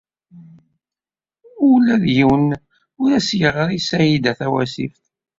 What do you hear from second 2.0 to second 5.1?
d yiwen ur as-d-yeɣri i Saɛida Tawasift.